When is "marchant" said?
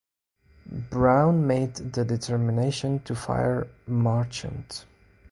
3.85-4.85